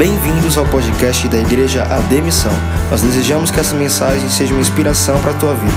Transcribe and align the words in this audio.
Bem-vindos 0.00 0.56
ao 0.56 0.66
podcast 0.70 1.28
da 1.28 1.36
Igreja 1.36 1.82
Ademissão. 1.82 2.54
Nós 2.90 3.02
desejamos 3.02 3.50
que 3.50 3.60
essa 3.60 3.76
mensagem 3.76 4.30
seja 4.30 4.54
uma 4.54 4.62
inspiração 4.62 5.20
para 5.20 5.32
a 5.32 5.38
tua 5.38 5.54
vida. 5.54 5.76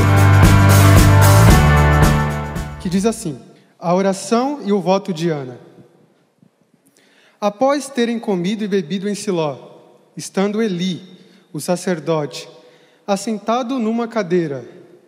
Que 2.82 2.88
diz 2.88 3.06
assim: 3.06 3.38
A 3.78 3.94
oração 3.94 4.62
e 4.64 4.72
o 4.72 4.80
voto 4.80 5.12
de 5.12 5.28
Ana. 5.28 5.60
Após 7.42 7.90
terem 7.90 8.18
comido 8.18 8.64
e 8.64 8.68
bebido 8.70 9.10
em 9.10 9.14
Siló, 9.14 9.58
estando 10.16 10.62
Eli, 10.62 11.02
o 11.52 11.60
sacerdote, 11.60 12.48
assentado 13.06 13.78
numa 13.78 14.08
cadeira, 14.08 14.64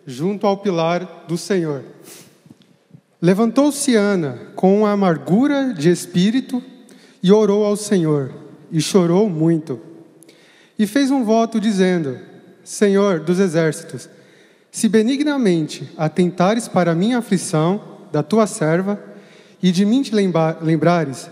junto 0.06 0.46
ao 0.46 0.58
pilar 0.58 1.24
do 1.26 1.38
Senhor, 1.38 1.86
levantou-se 3.22 3.96
Ana 3.96 4.52
com 4.58 4.86
amargura 4.86 5.74
de 5.74 5.90
espírito 5.90 6.62
e 7.24 7.32
orou 7.32 7.64
ao 7.64 7.78
Senhor 7.78 8.44
e 8.76 8.82
chorou 8.82 9.30
muito. 9.30 9.80
E 10.78 10.86
fez 10.86 11.10
um 11.10 11.24
voto 11.24 11.62
dizendo: 11.62 12.20
Senhor 12.62 13.22
dos 13.22 13.40
exércitos, 13.40 14.10
se 14.70 14.90
benignamente 14.90 15.90
atentares 15.98 16.68
para 16.68 16.92
a 16.92 16.96
minha 16.96 17.20
aflição 17.20 17.82
da 18.12 18.22
tua 18.22 18.46
serva, 18.46 19.02
e 19.64 19.72
de 19.72 19.86
mim 19.86 20.02
te 20.02 20.14
lembrares, 20.14 21.30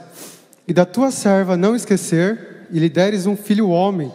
e 0.65 0.73
da 0.73 0.85
tua 0.85 1.11
serva 1.11 1.57
não 1.57 1.75
esquecer, 1.75 2.65
e 2.71 2.79
lhe 2.79 2.87
deres 2.87 3.25
um 3.25 3.35
filho 3.35 3.67
homem, 3.67 4.09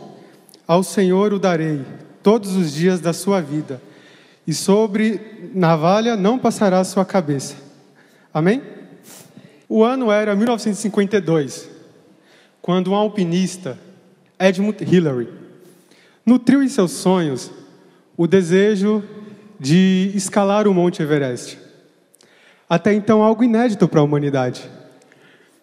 ao 0.67 0.83
Senhor 0.83 1.35
o 1.35 1.39
darei 1.39 1.85
todos 2.23 2.57
os 2.57 2.73
dias 2.73 2.99
da 2.99 3.13
sua 3.13 3.43
vida, 3.43 3.83
e 4.47 4.55
sobre 4.55 5.51
navalha 5.55 6.17
não 6.17 6.39
passará 6.39 6.81
a 6.81 6.85
sua 6.85 7.05
cabeça. 7.05 7.57
Amém? 8.33 8.63
O 9.69 9.85
ano 9.85 10.11
era 10.11 10.35
1952 10.35 11.77
quando 12.61 12.91
um 12.91 12.95
alpinista, 12.95 13.79
Edmund 14.39 14.77
Hillary, 14.85 15.29
nutriu 16.25 16.63
em 16.63 16.69
seus 16.69 16.93
sonhos 16.93 17.51
o 18.17 18.27
desejo 18.27 19.03
de 19.59 20.13
escalar 20.15 20.69
o 20.69 20.75
Monte 20.75 21.03
Everest. 21.03 21.59
Até 22.69 22.93
então, 22.93 23.23
algo 23.23 23.43
inédito 23.43 23.89
para 23.89 24.01
a 24.01 24.05
humanidade. 24.05 24.69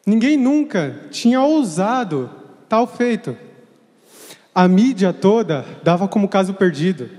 Ninguém 0.05 0.37
nunca 0.37 1.01
tinha 1.11 1.41
ousado 1.41 2.29
tal 2.67 2.87
feito. 2.87 3.37
A 4.53 4.67
mídia 4.67 5.11
toda 5.11 5.65
dava 5.83 6.07
como 6.07 6.29
caso 6.29 6.53
perdido. 6.53 7.09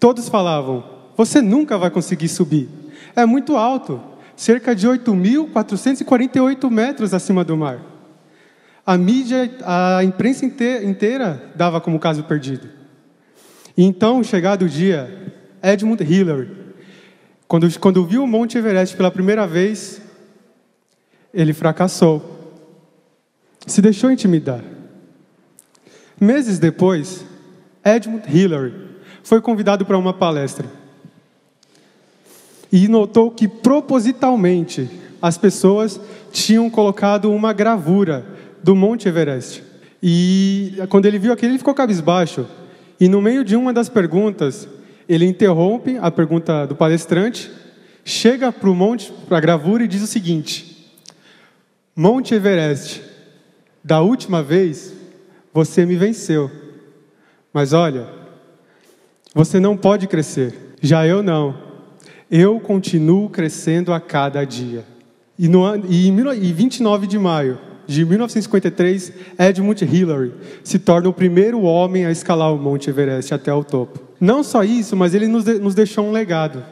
Todos 0.00 0.28
falavam: 0.28 0.84
você 1.16 1.40
nunca 1.40 1.78
vai 1.78 1.90
conseguir 1.90 2.28
subir. 2.28 2.68
É 3.14 3.26
muito 3.26 3.56
alto, 3.56 4.00
cerca 4.34 4.74
de 4.74 4.88
8.448 4.88 6.70
metros 6.70 7.12
acima 7.14 7.44
do 7.44 7.56
mar. 7.56 7.91
A 8.84 8.98
mídia, 8.98 9.50
a 9.64 10.02
imprensa 10.02 10.44
inteira 10.44 11.52
dava 11.54 11.80
como 11.80 12.00
caso 12.00 12.24
perdido. 12.24 12.68
Então, 13.76 14.22
chegado 14.24 14.64
o 14.64 14.68
dia, 14.68 15.32
Edmund 15.62 16.02
Hillary, 16.02 16.50
quando, 17.46 17.78
quando 17.78 18.04
viu 18.04 18.24
o 18.24 18.26
Monte 18.26 18.58
Everest 18.58 18.96
pela 18.96 19.10
primeira 19.10 19.46
vez, 19.46 20.02
ele 21.32 21.52
fracassou. 21.52 22.40
Se 23.66 23.80
deixou 23.80 24.10
intimidar. 24.10 24.62
Meses 26.20 26.58
depois, 26.58 27.24
Edmund 27.84 28.24
Hillary 28.28 28.74
foi 29.22 29.40
convidado 29.40 29.86
para 29.86 29.96
uma 29.96 30.12
palestra. 30.12 30.66
E 32.72 32.88
notou 32.88 33.30
que 33.30 33.46
propositalmente 33.46 34.90
as 35.20 35.38
pessoas 35.38 36.00
tinham 36.32 36.68
colocado 36.68 37.30
uma 37.30 37.52
gravura 37.52 38.26
do 38.62 38.76
Monte 38.76 39.08
Everest. 39.08 39.62
E 40.02 40.74
quando 40.88 41.06
ele 41.06 41.18
viu 41.18 41.32
aquilo, 41.32 41.52
ele 41.52 41.58
ficou 41.58 41.74
cabisbaixo. 41.74 42.46
E 42.98 43.08
no 43.08 43.20
meio 43.20 43.44
de 43.44 43.56
uma 43.56 43.72
das 43.72 43.88
perguntas, 43.88 44.68
ele 45.08 45.26
interrompe 45.26 45.98
a 46.00 46.10
pergunta 46.10 46.66
do 46.66 46.74
palestrante, 46.74 47.50
chega 48.04 48.52
para 48.52 48.70
o 48.70 48.74
monte, 48.74 49.12
para 49.28 49.38
a 49.38 49.40
gravura 49.40 49.84
e 49.84 49.88
diz 49.88 50.02
o 50.02 50.06
seguinte: 50.06 50.92
Monte 51.94 52.34
Everest, 52.34 53.02
da 53.82 54.00
última 54.00 54.42
vez 54.42 54.94
você 55.52 55.84
me 55.84 55.96
venceu, 55.96 56.50
mas 57.52 57.72
olha, 57.72 58.08
você 59.34 59.60
não 59.60 59.76
pode 59.76 60.06
crescer, 60.06 60.74
já 60.80 61.06
eu 61.06 61.22
não. 61.22 61.72
Eu 62.30 62.58
continuo 62.58 63.28
crescendo 63.28 63.92
a 63.92 64.00
cada 64.00 64.42
dia. 64.44 64.84
E, 65.38 65.48
no, 65.48 65.76
e 65.86 66.08
em 66.08 66.52
29 66.52 67.06
de 67.06 67.18
maio 67.18 67.58
de 67.86 68.04
1953, 68.04 69.12
Edmund 69.38 69.84
Hillary 69.84 70.32
se 70.62 70.78
torna 70.78 71.08
o 71.08 71.12
primeiro 71.12 71.62
homem 71.62 72.06
a 72.06 72.10
escalar 72.10 72.52
o 72.52 72.58
Monte 72.58 72.90
Everest 72.90 73.34
até 73.34 73.52
o 73.52 73.64
topo. 73.64 74.00
Não 74.20 74.42
só 74.42 74.62
isso, 74.62 74.96
mas 74.96 75.14
ele 75.14 75.26
nos, 75.26 75.44
de, 75.44 75.54
nos 75.54 75.74
deixou 75.74 76.04
um 76.04 76.12
legado 76.12 76.64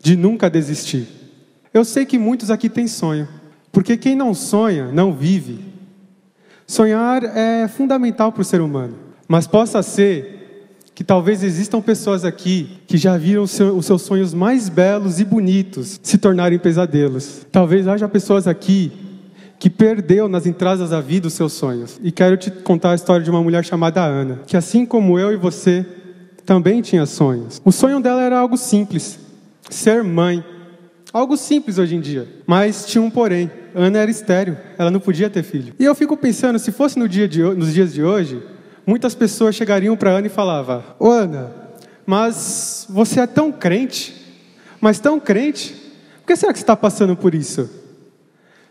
de 0.00 0.16
nunca 0.16 0.48
desistir. 0.50 1.08
Eu 1.72 1.84
sei 1.84 2.04
que 2.04 2.18
muitos 2.18 2.50
aqui 2.50 2.68
têm 2.68 2.86
sonho, 2.86 3.28
porque 3.72 3.96
quem 3.96 4.14
não 4.14 4.34
sonha, 4.34 4.92
não 4.92 5.12
vive. 5.12 5.58
Sonhar 6.66 7.24
é 7.24 7.66
fundamental 7.68 8.30
para 8.30 8.42
o 8.42 8.44
ser 8.44 8.60
humano, 8.60 8.94
mas 9.26 9.46
possa 9.46 9.82
ser 9.82 10.34
que 10.94 11.02
talvez 11.02 11.42
existam 11.42 11.80
pessoas 11.80 12.24
aqui 12.24 12.78
que 12.86 12.96
já 12.96 13.18
viram 13.18 13.42
os 13.42 13.50
seus 13.50 14.02
sonhos 14.02 14.32
mais 14.32 14.68
belos 14.68 15.18
e 15.18 15.24
bonitos 15.24 15.98
se 16.02 16.16
tornarem 16.16 16.58
pesadelos. 16.58 17.44
Talvez 17.50 17.88
haja 17.88 18.08
pessoas 18.08 18.46
aqui 18.46 18.92
que 19.64 19.70
perdeu 19.70 20.28
nas 20.28 20.44
entradas 20.44 20.90
da 20.90 21.00
vida 21.00 21.26
os 21.26 21.32
seus 21.32 21.54
sonhos. 21.54 21.98
E 22.02 22.12
quero 22.12 22.36
te 22.36 22.50
contar 22.50 22.90
a 22.90 22.94
história 22.94 23.24
de 23.24 23.30
uma 23.30 23.42
mulher 23.42 23.64
chamada 23.64 24.04
Ana, 24.04 24.40
que 24.46 24.58
assim 24.58 24.84
como 24.84 25.18
eu 25.18 25.32
e 25.32 25.38
você, 25.38 25.86
também 26.44 26.82
tinha 26.82 27.06
sonhos. 27.06 27.62
O 27.64 27.72
sonho 27.72 27.98
dela 27.98 28.20
era 28.20 28.38
algo 28.38 28.58
simples: 28.58 29.18
ser 29.70 30.04
mãe. 30.04 30.44
Algo 31.10 31.34
simples 31.38 31.78
hoje 31.78 31.96
em 31.96 32.00
dia. 32.02 32.28
Mas 32.46 32.84
tinha 32.84 33.00
um 33.00 33.08
porém. 33.08 33.50
Ana 33.74 34.00
era 34.00 34.10
estéreo, 34.10 34.54
ela 34.76 34.90
não 34.90 35.00
podia 35.00 35.30
ter 35.30 35.42
filho. 35.42 35.72
E 35.80 35.84
eu 35.86 35.94
fico 35.94 36.14
pensando, 36.14 36.58
se 36.58 36.70
fosse 36.70 36.98
no 36.98 37.08
dia 37.08 37.26
de, 37.26 37.42
nos 37.42 37.72
dias 37.72 37.94
de 37.94 38.02
hoje, 38.02 38.42
muitas 38.86 39.14
pessoas 39.14 39.54
chegariam 39.54 39.96
para 39.96 40.10
Ana 40.10 40.26
e 40.26 40.30
falavam: 40.30 40.84
Ô 40.98 41.08
Ana, 41.08 41.50
mas 42.04 42.86
você 42.90 43.20
é 43.20 43.26
tão 43.26 43.50
crente, 43.50 44.14
mas 44.78 45.00
tão 45.00 45.18
crente, 45.18 45.74
por 46.20 46.26
que 46.26 46.36
será 46.36 46.52
que 46.52 46.58
você 46.58 46.64
está 46.64 46.76
passando 46.76 47.16
por 47.16 47.34
isso? 47.34 47.82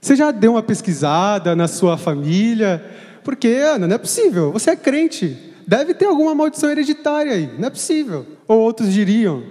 Você 0.03 0.17
já 0.17 0.31
deu 0.31 0.51
uma 0.51 0.61
pesquisada 0.61 1.55
na 1.55 1.65
sua 1.65 1.97
família? 1.97 2.83
Porque, 3.23 3.47
Ana, 3.47 3.87
não 3.87 3.95
é 3.95 3.97
possível, 3.97 4.51
você 4.51 4.71
é 4.71 4.75
crente. 4.75 5.53
Deve 5.65 5.93
ter 5.93 6.03
alguma 6.03 6.35
maldição 6.35 6.69
hereditária 6.69 7.31
aí, 7.31 7.49
não 7.57 7.67
é 7.67 7.69
possível. 7.69 8.25
Ou 8.45 8.59
outros 8.59 8.91
diriam: 8.91 9.41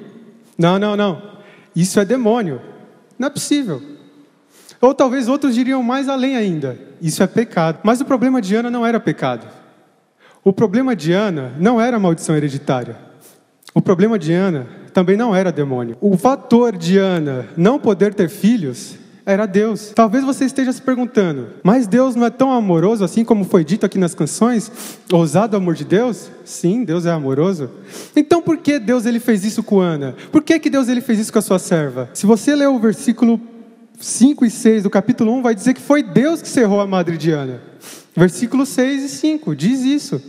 não, 0.59 0.79
não, 0.79 0.95
não, 0.95 1.23
isso 1.75 1.99
é 1.99 2.05
demônio, 2.05 2.61
não 3.19 3.29
é 3.29 3.31
possível. 3.31 3.83
Ou 4.79 4.93
talvez 4.93 5.27
outros 5.27 5.55
diriam 5.55 5.83
mais 5.83 6.07
além 6.07 6.37
ainda: 6.37 6.79
isso 7.01 7.23
é 7.23 7.27
pecado. 7.27 7.79
Mas 7.83 8.03
o 8.03 8.05
problema 8.05 8.43
de 8.43 8.55
Ana 8.55 8.71
não 8.71 8.85
era 8.85 9.01
pecado. 9.01 9.47
O 10.45 10.53
problema 10.53 10.95
de 10.95 11.15
Ana 11.15 11.55
não 11.59 11.81
era 11.81 11.99
maldição 11.99 12.37
hereditária. 12.37 12.99
O 13.73 13.81
problema 13.81 14.19
de 14.19 14.35
Ana 14.35 14.67
também 14.93 15.17
não 15.17 15.35
era 15.35 15.51
demônio. 15.51 15.97
O 15.99 16.15
fator 16.19 16.77
de 16.77 16.99
Ana 16.99 17.49
não 17.57 17.79
poder 17.79 18.13
ter 18.13 18.29
filhos 18.29 19.01
era 19.25 19.47
Deus. 19.47 19.93
Talvez 19.95 20.25
você 20.25 20.45
esteja 20.45 20.73
se 20.73 20.83
perguntando, 20.83 21.49
mas 21.63 21.87
Deus 21.87 22.15
não 22.15 22.27
é 22.27 22.31
tão 22.31 22.53
amoroso 22.53 23.05
assim 23.05 23.25
como 23.25 23.45
foi 23.45 23.65
dito 23.65 23.87
aqui 23.87 23.99
nas 23.99 24.15
canções? 24.15 24.71
Ousado 25.13 25.57
amor 25.57 25.75
de 25.75 25.85
Deus? 25.85 26.31
Sim, 26.45 26.85
Deus 26.85 27.07
é 27.07 27.11
amoroso. 27.11 27.71
Então 28.17 28.43
por 28.43 28.57
que 28.59 28.79
Deus 28.79 29.07
ele 29.07 29.21
fez 29.21 29.45
isso 29.45 29.63
com 29.63 29.81
Ana? 29.81 30.15
Por 30.31 30.43
que, 30.43 30.59
que 30.59 30.71
Deus 30.71 30.89
ele 30.89 31.01
fez 31.01 31.19
isso 31.19 31.33
com 31.33 31.39
a 31.39 31.43
sua 31.43 31.59
serva? 31.59 32.11
Se 32.15 32.27
você 32.27 32.55
ler 32.55 32.69
o 32.69 32.79
versículo 32.79 33.41
5 33.99 34.45
e 34.45 34.51
6 34.51 34.83
do 34.83 34.91
capítulo 34.91 35.33
1, 35.39 35.43
vai 35.43 35.55
dizer 35.55 35.75
que 35.75 35.81
foi 35.81 36.03
Deus 36.03 36.43
que 36.43 36.49
cerrou 36.49 36.81
a 36.81 36.87
madre 36.87 37.17
de 37.17 37.31
Ana. 37.31 37.61
Versículo 38.15 38.67
6 38.67 39.05
e 39.05 39.09
5 39.09 39.55
diz 39.55 39.81
isso. 39.83 40.21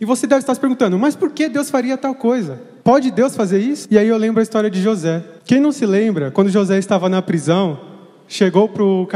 E 0.00 0.04
você 0.04 0.26
deve 0.26 0.40
estar 0.40 0.54
se 0.54 0.60
perguntando, 0.60 0.98
mas 0.98 1.14
por 1.14 1.30
que 1.30 1.48
Deus 1.48 1.70
faria 1.70 1.96
tal 1.96 2.14
coisa? 2.14 2.60
Pode 2.82 3.10
Deus 3.10 3.36
fazer 3.36 3.58
isso? 3.58 3.86
E 3.90 3.96
aí 3.96 4.08
eu 4.08 4.16
lembro 4.16 4.40
a 4.40 4.42
história 4.42 4.70
de 4.70 4.82
José. 4.82 5.22
Quem 5.44 5.60
não 5.60 5.72
se 5.72 5.86
lembra, 5.86 6.30
quando 6.30 6.50
José 6.50 6.78
estava 6.78 7.08
na 7.08 7.22
prisão, 7.22 7.78
chegou 8.26 8.68
para 8.68 8.82
o 8.82 9.06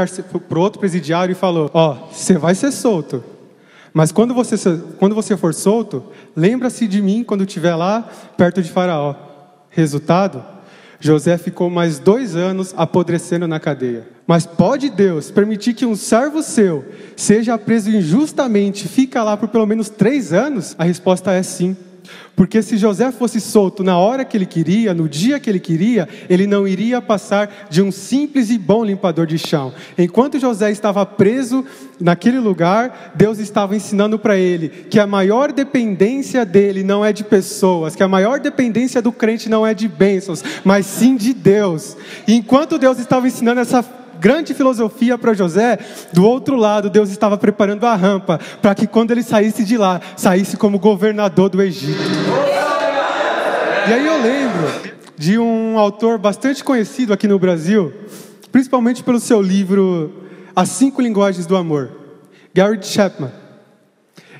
outro 0.61 0.79
presidiário 0.79 1.33
e 1.33 1.35
falou: 1.35 1.69
Ó, 1.73 1.91
oh, 1.91 2.13
você 2.13 2.37
vai 2.37 2.55
ser 2.55 2.71
solto. 2.71 3.23
Mas 3.93 4.11
quando 4.11 4.33
você, 4.33 4.55
quando 4.97 5.15
você 5.15 5.35
for 5.35 5.53
solto, 5.53 6.03
lembra-se 6.35 6.87
de 6.87 7.01
mim 7.01 7.23
quando 7.23 7.43
estiver 7.43 7.75
lá 7.75 8.09
perto 8.37 8.61
de 8.61 8.71
Faraó. 8.71 9.15
Resultado: 9.69 10.43
José 10.99 11.37
ficou 11.37 11.69
mais 11.69 11.99
dois 11.99 12.35
anos 12.35 12.73
apodrecendo 12.75 13.47
na 13.47 13.59
cadeia. 13.59 14.07
Mas 14.27 14.45
pode 14.45 14.89
Deus 14.89 15.31
permitir 15.31 15.73
que 15.73 15.85
um 15.85 15.95
servo 15.95 16.43
seu 16.43 16.85
seja 17.15 17.57
preso 17.57 17.89
injustamente 17.89 18.85
e 18.85 18.89
fica 18.89 19.23
lá 19.23 19.35
por 19.35 19.49
pelo 19.49 19.65
menos 19.65 19.89
três 19.89 20.33
anos? 20.33 20.75
A 20.77 20.83
resposta 20.83 21.31
é 21.31 21.41
sim. 21.41 21.75
Porque 22.35 22.61
se 22.61 22.77
José 22.77 23.11
fosse 23.11 23.41
solto 23.41 23.83
na 23.83 23.97
hora 23.97 24.23
que 24.23 24.37
ele 24.37 24.45
queria, 24.45 24.93
no 24.93 25.09
dia 25.09 25.39
que 25.39 25.49
ele 25.49 25.59
queria, 25.59 26.07
ele 26.29 26.47
não 26.47 26.67
iria 26.67 27.01
passar 27.01 27.67
de 27.69 27.81
um 27.81 27.91
simples 27.91 28.49
e 28.49 28.57
bom 28.57 28.83
limpador 28.83 29.25
de 29.25 29.37
chão. 29.37 29.73
Enquanto 29.97 30.39
José 30.39 30.71
estava 30.71 31.05
preso 31.05 31.65
naquele 31.99 32.39
lugar, 32.39 33.11
Deus 33.15 33.39
estava 33.39 33.75
ensinando 33.75 34.17
para 34.17 34.37
ele 34.37 34.69
que 34.69 34.99
a 34.99 35.07
maior 35.07 35.51
dependência 35.51 36.45
dele 36.45 36.83
não 36.83 37.03
é 37.03 37.11
de 37.11 37.23
pessoas, 37.23 37.95
que 37.95 38.03
a 38.03 38.07
maior 38.07 38.39
dependência 38.39 39.01
do 39.01 39.11
crente 39.11 39.49
não 39.49 39.65
é 39.65 39.73
de 39.73 39.87
bênçãos, 39.87 40.43
mas 40.63 40.85
sim 40.85 41.15
de 41.15 41.33
Deus. 41.33 41.97
E 42.27 42.33
enquanto 42.33 42.77
Deus 42.77 42.99
estava 42.99 43.27
ensinando 43.27 43.59
essa 43.59 43.83
grande 44.19 44.53
filosofia 44.53 45.17
para 45.17 45.33
José, 45.33 45.79
do 46.13 46.25
outro 46.25 46.55
lado, 46.55 46.89
Deus 46.89 47.09
estava 47.09 47.37
preparando 47.37 47.85
a 47.85 47.95
rampa 47.95 48.39
para 48.61 48.75
que 48.75 48.85
quando 48.85 49.11
ele 49.11 49.23
saísse 49.23 49.63
de 49.63 49.77
lá, 49.77 50.01
saísse 50.15 50.57
como 50.57 50.77
governador 50.77 51.49
do 51.49 51.61
Egito. 51.61 51.99
E 53.87 53.93
aí 53.93 54.05
eu 54.05 54.21
lembro 54.21 54.89
de 55.17 55.39
um 55.39 55.79
autor 55.79 56.17
bastante 56.17 56.63
conhecido 56.63 57.11
aqui 57.11 57.27
no 57.27 57.39
Brasil, 57.39 57.93
principalmente 58.51 59.03
pelo 59.03 59.19
seu 59.19 59.41
livro 59.41 60.13
As 60.55 60.69
Cinco 60.69 61.01
Linguagens 61.01 61.45
do 61.45 61.55
Amor, 61.55 61.89
Gary 62.53 62.79
Chapman. 62.81 63.31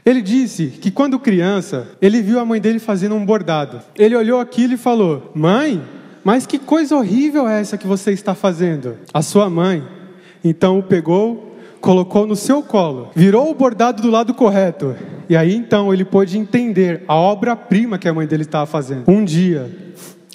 Ele 0.06 0.22
disse 0.22 0.68
que 0.68 0.90
quando 0.90 1.20
criança, 1.20 1.88
ele 2.02 2.22
viu 2.22 2.40
a 2.40 2.46
mãe 2.46 2.60
dele 2.60 2.80
fazendo 2.80 3.16
um 3.16 3.26
bordado. 3.26 3.82
Ele 3.98 4.16
olhou 4.16 4.40
aquilo 4.40 4.74
e 4.74 4.78
falou: 4.78 5.32
Mãe, 5.36 5.84
mas 6.24 6.46
que 6.46 6.60
coisa 6.60 6.96
horrível 6.96 7.48
é 7.48 7.60
essa 7.60 7.78
que 7.78 7.88
você 7.88 8.12
está 8.12 8.36
fazendo? 8.36 8.98
A 9.14 9.22
sua 9.22 9.50
mãe 9.50 10.00
então 10.44 10.80
o 10.80 10.84
pegou, 10.84 11.58
colocou 11.82 12.26
no 12.26 12.36
seu 12.36 12.62
colo, 12.62 13.12
virou 13.16 13.50
o 13.50 13.54
bordado 13.54 14.02
do 14.02 14.10
lado 14.10 14.34
correto. 14.34 14.96
E 15.28 15.36
aí 15.36 15.54
então 15.54 15.94
ele 15.94 16.06
pôde 16.06 16.38
entender 16.38 17.04
a 17.08 17.16
obra-prima 17.16 17.98
que 17.98 18.08
a 18.08 18.14
mãe 18.14 18.26
dele 18.26 18.44
estava 18.44 18.66
fazendo. 18.66 19.10
Um 19.10 19.24
dia, 19.24 19.70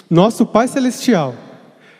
nosso 0.08 0.46
Pai 0.46 0.68
Celestial, 0.68 1.34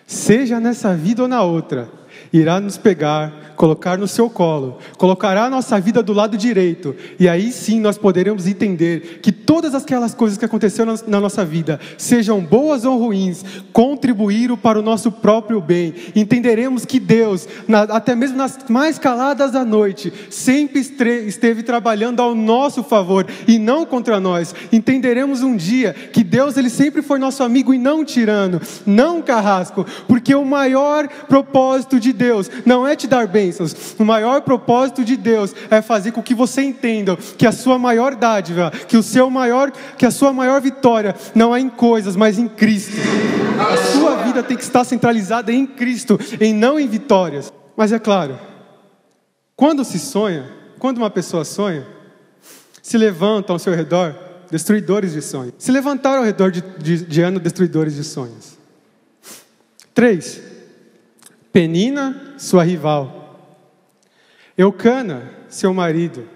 seja 0.07 0.61
nessa 0.61 0.95
vida 0.95 1.23
ou 1.23 1.29
na 1.29 1.43
outra, 1.43 1.89
irá 2.33 2.61
nos 2.61 2.77
pegar 2.77 3.54
colocar 3.65 3.97
no 3.97 4.07
seu 4.07 4.29
colo, 4.29 4.77
colocará 4.99 5.47
a 5.47 5.49
nossa 5.49 5.81
vida 5.81 6.03
do 6.03 6.13
lado 6.13 6.37
direito, 6.37 6.95
e 7.19 7.27
aí 7.27 7.51
sim 7.51 7.81
nós 7.81 7.97
poderemos 7.97 8.47
entender 8.47 9.21
que 9.23 9.33
todas 9.33 9.75
aquelas 9.75 10.13
coisas 10.13 10.37
que 10.37 10.45
aconteceram 10.45 10.95
na 11.07 11.19
nossa 11.19 11.47
vida, 11.47 11.81
sejam 11.97 12.41
boas 12.41 12.85
ou 12.85 12.99
ruins, 12.99 13.43
contribuíram 13.73 14.55
para 14.55 14.79
o 14.79 14.83
nosso 14.83 15.11
próprio 15.11 15.63
bem. 15.63 15.95
Entenderemos 16.15 16.85
que 16.85 17.01
Deus, 17.01 17.49
até 17.89 18.15
mesmo 18.15 18.37
nas 18.37 18.59
mais 18.69 18.99
caladas 18.99 19.53
da 19.53 19.65
noite, 19.65 20.13
sempre 20.29 20.81
esteve 20.81 21.63
trabalhando 21.63 22.21
ao 22.21 22.35
nosso 22.35 22.85
favor 22.85 23.27
e 23.49 23.59
não 23.59 23.87
contra 23.87 24.21
nós. 24.21 24.55
Entenderemos 24.71 25.43
um 25.43 25.57
dia 25.57 25.95
que 25.95 26.23
Deus 26.23 26.59
ele 26.59 26.69
sempre 26.69 27.01
foi 27.01 27.19
nosso 27.19 27.43
amigo 27.43 27.73
e 27.73 27.79
não 27.79 28.05
tirano, 28.05 28.61
não 28.85 29.23
carrasco, 29.23 29.87
porque 30.07 30.35
o 30.35 30.45
maior 30.45 31.09
propósito 31.09 31.99
de 31.99 32.13
Deus 32.13 32.51
não 32.67 32.87
é 32.87 32.95
te 32.95 33.07
dar 33.07 33.27
bem 33.27 33.54
bênçãos. 33.55 33.95
O 33.99 34.05
maior 34.05 34.43
propósito 34.43 35.05
de 35.05 35.17
Deus 35.17 35.55
é 35.71 35.81
fazer 35.81 36.13
com 36.13 36.23
que 36.23 36.35
você 36.35 36.63
entenda 36.63 37.17
que 37.17 37.47
a 37.47 37.53
sua 37.53 37.79
maior 37.79 38.15
dádiva, 38.15 38.71
que 38.71 38.97
o 38.97 39.03
seu 39.03 39.31
maior, 39.31 39.71
que 39.97 40.07
a 40.07 40.11
sua 40.11 40.33
maior 40.33 40.61
vitória 40.61 41.15
não 41.35 41.55
é 41.55 41.61
em 41.61 41.69
coisas, 41.69 42.17
mas 42.17 42.39
em 42.39 42.49
Cristo. 42.49 42.97
A 43.59 43.77
sua 43.93 44.17
vida 44.17 44.43
tem 44.43 44.57
que 44.57 44.63
estar 44.63 44.85
centralizada 44.85 45.53
em 45.53 45.67
Cristo, 45.67 46.19
e 46.41 46.53
não 46.53 46.79
em 46.79 46.89
vitórias. 46.89 47.53
Mas 47.77 47.93
é 47.93 47.99
claro, 47.99 48.39
quando 49.57 49.85
se 49.85 49.99
sonha, 49.99 50.51
quando 50.79 50.99
uma 50.99 51.11
pessoa 51.11 51.45
sonha, 51.45 51.87
se 52.83 52.99
levantam 52.99 53.55
ao 53.55 53.59
seu 53.59 53.75
redor 53.75 54.15
destruidores 54.51 55.13
de 55.13 55.23
sonhos. 55.23 55.55
Se 55.59 55.73
levantaram 55.73 56.19
ao 56.19 56.25
redor 56.25 56.51
de, 56.51 56.63
de, 56.79 57.05
de 57.05 57.23
Ana 57.23 57.41
destruidores 57.41 57.95
de 57.95 58.05
sonhos. 58.05 58.59
Três, 59.95 60.41
Penina, 61.55 62.35
sua 62.37 62.65
rival. 62.65 63.24
Eucana, 64.57 65.31
seu 65.49 65.75
marido, 65.75 66.29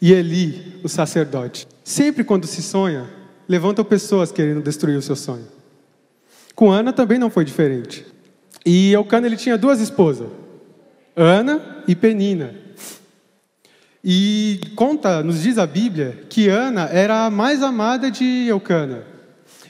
e 0.00 0.12
Eli, 0.12 0.80
o 0.84 0.88
sacerdote. 0.88 1.66
Sempre 1.82 2.22
quando 2.22 2.46
se 2.46 2.62
sonha, 2.62 3.08
levantam 3.48 3.84
pessoas 3.84 4.30
querendo 4.30 4.62
destruir 4.62 4.96
o 4.96 5.02
seu 5.02 5.16
sonho. 5.16 5.46
Com 6.54 6.70
Ana 6.70 6.92
também 6.92 7.18
não 7.18 7.30
foi 7.30 7.44
diferente. 7.44 8.04
E 8.64 8.92
Eucana 8.92 9.26
ele 9.26 9.36
tinha 9.36 9.56
duas 9.56 9.80
esposas, 9.80 10.28
Ana 11.14 11.84
e 11.88 11.94
Penina. 11.94 12.54
E 14.04 14.60
conta, 14.76 15.22
nos 15.22 15.42
diz 15.42 15.58
a 15.58 15.66
Bíblia, 15.66 16.24
que 16.28 16.48
Ana 16.48 16.88
era 16.92 17.26
a 17.26 17.30
mais 17.30 17.62
amada 17.62 18.10
de 18.10 18.46
Eucana. 18.46 19.04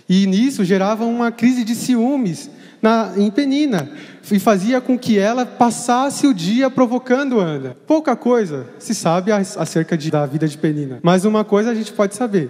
E 0.09 0.27
nisso 0.27 0.65
gerava 0.65 1.05
uma 1.05 1.33
crise 1.33 1.65
de 1.65 1.75
ciúmes 1.75 2.51
na, 2.87 3.13
em 3.17 3.29
Penina 3.33 3.91
e 4.31 4.39
fazia 4.39 4.81
com 4.81 4.97
que 4.97 5.19
ela 5.19 5.45
passasse 5.45 6.25
o 6.25 6.33
dia 6.33 6.71
provocando 6.71 7.41
Ana. 7.41 7.77
Pouca 7.85 8.15
coisa 8.15 8.69
se 8.79 8.95
sabe 8.95 9.33
acerca 9.33 9.97
de, 9.97 10.09
da 10.09 10.25
vida 10.25 10.47
de 10.47 10.57
Penina, 10.57 11.01
mas 11.03 11.25
uma 11.25 11.45
coisa 11.45 11.71
a 11.71 11.75
gente 11.75 11.93
pode 11.93 12.15
saber: 12.15 12.49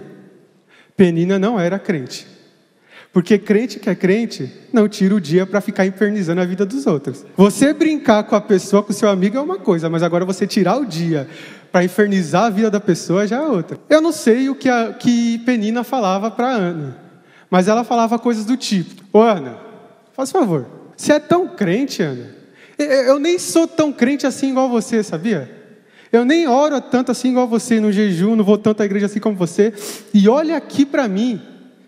Penina 0.95 1.39
não 1.39 1.59
era 1.59 1.79
crente. 1.79 2.27
Porque 3.11 3.39
crente 3.39 3.79
que 3.79 3.89
é 3.89 3.95
crente 3.95 4.51
não 4.71 4.87
tira 4.87 5.15
o 5.15 5.21
dia 5.21 5.47
para 5.47 5.59
ficar 5.59 5.87
infernizando 5.87 6.39
a 6.39 6.45
vida 6.45 6.65
dos 6.67 6.85
outros. 6.85 7.25
Você 7.35 7.73
brincar 7.73 8.23
com 8.25 8.35
a 8.35 8.41
pessoa, 8.41 8.83
com 8.83 8.91
o 8.91 8.95
seu 8.95 9.09
amigo 9.09 9.37
é 9.37 9.41
uma 9.41 9.57
coisa, 9.57 9.89
mas 9.89 10.03
agora 10.03 10.23
você 10.23 10.45
tirar 10.45 10.77
o 10.77 10.85
dia 10.85 11.27
para 11.71 11.83
infernizar 11.83 12.43
a 12.43 12.49
vida 12.51 12.69
da 12.69 12.79
pessoa 12.79 13.25
já 13.25 13.37
é 13.37 13.47
outra. 13.47 13.79
Eu 13.89 14.01
não 14.01 14.11
sei 14.11 14.49
o 14.49 14.55
que, 14.55 14.69
a, 14.69 14.93
que 14.93 15.39
Penina 15.39 15.83
falava 15.83 16.29
para 16.29 16.47
Ana, 16.47 16.95
mas 17.49 17.67
ela 17.67 17.83
falava 17.83 18.19
coisas 18.19 18.45
do 18.45 18.55
tipo: 18.55 19.03
Ô 19.11 19.21
Ana, 19.21 19.66
Faz 20.17 20.31
favor. 20.31 20.65
Você 20.97 21.13
é 21.13 21.19
tão 21.19 21.47
crente, 21.47 22.01
Ana. 22.01 22.35
Eu 22.79 23.19
nem 23.19 23.37
sou 23.37 23.67
tão 23.67 23.93
crente 23.93 24.25
assim 24.25 24.49
igual 24.49 24.67
você, 24.67 25.03
sabia? 25.03 25.49
Eu 26.11 26.25
nem 26.25 26.47
oro 26.47 26.81
tanto 26.81 27.11
assim 27.11 27.29
igual 27.29 27.47
você 27.47 27.79
no 27.79 27.91
jejum, 27.91 28.35
não 28.35 28.43
vou 28.43 28.57
tanto 28.57 28.81
à 28.81 28.85
igreja 28.85 29.05
assim 29.05 29.19
como 29.19 29.35
você. 29.35 29.71
E 30.11 30.27
olha 30.27 30.57
aqui 30.57 30.87
para 30.87 31.07
mim, 31.07 31.39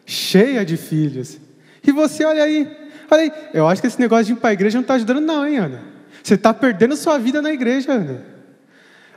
cheia 0.05 0.63
de 0.63 0.77
filhos. 0.77 1.39
E 1.83 1.91
você, 1.91 2.23
olha 2.23 2.43
aí, 2.43 2.69
olha 3.09 3.21
aí. 3.23 3.33
Eu 3.51 3.67
acho 3.67 3.81
que 3.81 3.87
esse 3.87 3.99
negócio 3.99 4.25
de 4.25 4.33
ir 4.33 4.35
para 4.35 4.51
a 4.51 4.53
igreja 4.53 4.77
não 4.77 4.83
está 4.83 4.93
ajudando, 4.93 5.21
não, 5.21 5.47
hein, 5.47 5.57
Ana? 5.57 5.81
Você 6.21 6.35
está 6.35 6.53
perdendo 6.53 6.95
sua 6.95 7.17
vida 7.17 7.41
na 7.41 7.51
igreja, 7.51 7.93
Ana. 7.93 8.23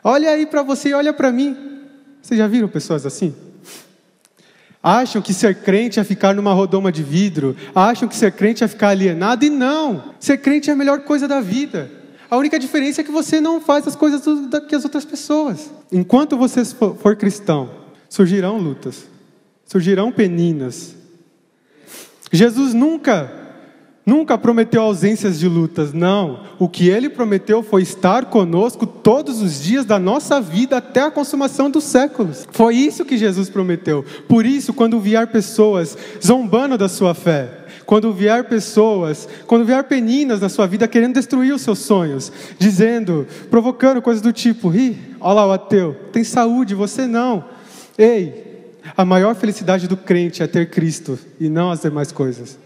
Olha 0.02 0.30
aí 0.30 0.46
para 0.46 0.62
você 0.62 0.88
e 0.88 0.94
olha 0.94 1.12
para 1.12 1.30
mim. 1.30 1.54
Vocês 2.22 2.38
já 2.38 2.46
viram 2.46 2.66
pessoas 2.66 3.04
assim? 3.04 3.34
Acham 4.82 5.22
que 5.22 5.32
ser 5.32 5.56
crente 5.56 6.00
é 6.00 6.04
ficar 6.04 6.34
numa 6.34 6.52
rodoma 6.52 6.90
de 6.90 7.02
vidro, 7.02 7.56
acham 7.72 8.08
que 8.08 8.16
ser 8.16 8.32
crente 8.32 8.64
é 8.64 8.68
ficar 8.68 8.88
alienado, 8.88 9.44
e 9.44 9.50
não! 9.50 10.14
Ser 10.18 10.38
crente 10.38 10.70
é 10.70 10.72
a 10.72 10.76
melhor 10.76 11.00
coisa 11.00 11.28
da 11.28 11.40
vida. 11.40 11.88
A 12.28 12.36
única 12.36 12.58
diferença 12.58 13.00
é 13.00 13.04
que 13.04 13.12
você 13.12 13.40
não 13.40 13.60
faz 13.60 13.86
as 13.86 13.94
coisas 13.94 14.22
que 14.68 14.74
as 14.74 14.84
outras 14.84 15.04
pessoas. 15.04 15.70
Enquanto 15.92 16.36
você 16.36 16.64
for 16.64 17.14
cristão, 17.14 17.70
surgirão 18.08 18.58
lutas, 18.58 19.06
surgirão 19.64 20.10
peninas. 20.10 20.96
Jesus 22.32 22.74
nunca 22.74 23.41
Nunca 24.04 24.36
prometeu 24.36 24.82
ausências 24.82 25.38
de 25.38 25.46
lutas, 25.46 25.92
não. 25.92 26.40
O 26.58 26.68
que 26.68 26.88
ele 26.88 27.08
prometeu 27.08 27.62
foi 27.62 27.82
estar 27.82 28.24
conosco 28.26 28.84
todos 28.84 29.40
os 29.40 29.62
dias 29.62 29.84
da 29.84 29.96
nossa 29.96 30.40
vida 30.40 30.78
até 30.78 31.02
a 31.02 31.10
consumação 31.10 31.70
dos 31.70 31.84
séculos. 31.84 32.46
Foi 32.50 32.74
isso 32.74 33.04
que 33.04 33.16
Jesus 33.16 33.48
prometeu. 33.48 34.04
Por 34.26 34.44
isso, 34.44 34.74
quando 34.74 34.98
vier 34.98 35.28
pessoas 35.28 35.96
zombando 36.24 36.76
da 36.76 36.88
sua 36.88 37.14
fé, 37.14 37.62
quando 37.86 38.12
vier 38.12 38.42
pessoas, 38.48 39.28
quando 39.46 39.64
vier 39.64 39.84
peninas 39.84 40.40
na 40.40 40.48
sua 40.48 40.66
vida 40.66 40.88
querendo 40.88 41.14
destruir 41.14 41.54
os 41.54 41.62
seus 41.62 41.78
sonhos, 41.78 42.32
dizendo, 42.58 43.24
provocando 43.50 44.02
coisas 44.02 44.20
do 44.20 44.32
tipo: 44.32 44.74
ih, 44.74 44.98
olha 45.20 45.34
lá 45.34 45.46
o 45.46 45.52
ateu, 45.52 45.94
tem 46.12 46.24
saúde, 46.24 46.74
você 46.74 47.06
não. 47.06 47.44
Ei, 47.96 48.72
a 48.96 49.04
maior 49.04 49.36
felicidade 49.36 49.86
do 49.86 49.96
crente 49.96 50.42
é 50.42 50.46
ter 50.48 50.70
Cristo 50.70 51.16
e 51.38 51.48
não 51.48 51.70
as 51.70 51.82
demais 51.82 52.10
coisas. 52.10 52.58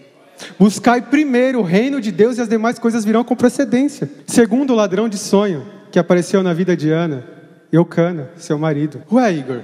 Buscai 0.58 1.02
primeiro 1.02 1.60
o 1.60 1.62
reino 1.62 2.00
de 2.00 2.10
Deus 2.10 2.38
e 2.38 2.40
as 2.40 2.48
demais 2.48 2.78
coisas 2.78 3.04
virão 3.04 3.24
com 3.24 3.36
precedência. 3.36 4.10
Segundo 4.26 4.72
o 4.72 4.76
ladrão 4.76 5.08
de 5.08 5.18
sonho 5.18 5.66
que 5.90 5.98
apareceu 5.98 6.42
na 6.42 6.52
vida 6.52 6.76
de 6.76 6.90
Ana, 6.90 7.24
Eucana, 7.72 8.30
seu 8.36 8.58
marido. 8.58 9.02
Ué, 9.10 9.32
Igor, 9.32 9.60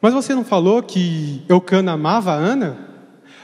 mas 0.00 0.12
você 0.12 0.34
não 0.34 0.44
falou 0.44 0.82
que 0.82 1.42
Eucana 1.48 1.92
amava 1.92 2.32
Ana? 2.32 2.76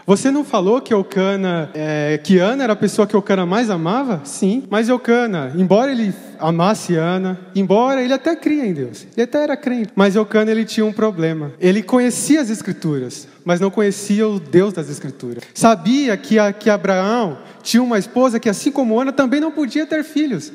Você 0.06 0.30
não 0.30 0.44
falou 0.44 0.80
que 0.80 0.92
Eucana, 0.92 1.70
é, 1.72 2.18
que 2.18 2.38
Ana 2.38 2.64
era 2.64 2.72
a 2.72 2.76
pessoa 2.76 3.06
que 3.06 3.14
Eucana 3.14 3.46
mais 3.46 3.70
amava? 3.70 4.22
Sim, 4.24 4.64
mas 4.68 4.88
Eucana, 4.88 5.52
embora 5.56 5.92
ele 5.92 6.12
amasse 6.38 6.96
Ana, 6.96 7.38
embora 7.54 8.02
ele 8.02 8.12
até 8.12 8.34
cria 8.34 8.66
em 8.66 8.72
Deus, 8.72 9.06
ele 9.16 9.22
até 9.22 9.42
era 9.42 9.56
crente, 9.56 9.92
mas 9.94 10.16
Eucana 10.16 10.50
ele 10.50 10.64
tinha 10.64 10.84
um 10.84 10.92
problema. 10.92 11.52
Ele 11.60 11.82
conhecia 11.82 12.40
as 12.40 12.50
Escrituras, 12.50 13.28
mas 13.50 13.58
não 13.58 13.68
conhecia 13.68 14.28
o 14.28 14.38
Deus 14.38 14.72
das 14.72 14.88
Escrituras. 14.88 15.42
Sabia 15.52 16.16
que, 16.16 16.38
a, 16.38 16.52
que 16.52 16.70
Abraão 16.70 17.36
tinha 17.64 17.82
uma 17.82 17.98
esposa 17.98 18.38
que, 18.38 18.48
assim 18.48 18.70
como 18.70 19.00
Ana, 19.00 19.12
também 19.12 19.40
não 19.40 19.50
podia 19.50 19.84
ter 19.84 20.04
filhos. 20.04 20.52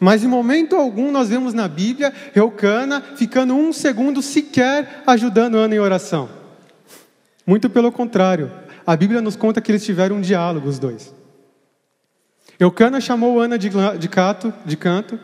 Mas 0.00 0.24
em 0.24 0.28
momento 0.28 0.74
algum 0.74 1.12
nós 1.12 1.28
vemos 1.28 1.52
na 1.52 1.68
Bíblia 1.68 2.10
Eucana 2.34 3.04
ficando 3.16 3.54
um 3.54 3.70
segundo 3.70 4.22
sequer 4.22 5.02
ajudando 5.06 5.58
Ana 5.58 5.74
em 5.74 5.78
oração. 5.78 6.26
Muito 7.46 7.68
pelo 7.68 7.92
contrário, 7.92 8.50
a 8.86 8.96
Bíblia 8.96 9.20
nos 9.20 9.36
conta 9.36 9.60
que 9.60 9.70
eles 9.70 9.84
tiveram 9.84 10.16
um 10.16 10.22
diálogo, 10.22 10.70
os 10.70 10.78
dois. 10.78 11.14
Eucana 12.58 12.98
chamou 12.98 13.38
Ana 13.38 13.58
de, 13.58 13.70
de, 13.98 14.08
cato, 14.08 14.54
de 14.64 14.74
canto 14.74 15.20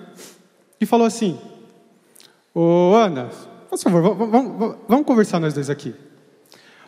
e 0.79 0.85
falou 0.85 1.07
assim: 1.07 1.41
Ô 2.55 2.95
Ana, 2.95 3.31
por 3.71 3.79
favor, 3.79 4.15
vamos, 4.15 4.31
vamos, 4.31 4.77
vamos 4.87 5.07
conversar 5.07 5.41
nós 5.41 5.55
dois 5.55 5.71
aqui. 5.71 6.04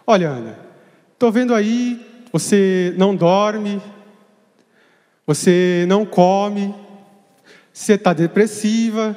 Olha, 0.07 0.29
Ana, 0.29 0.57
estou 1.13 1.33
vendo 1.33 1.53
aí, 1.53 2.01
você 2.33 2.95
não 2.97 3.17
dorme, 3.17 3.83
você 5.27 5.85
não 5.89 6.07
come, 6.07 6.73
você 7.73 7.95
está 7.95 8.13
depressiva. 8.13 9.17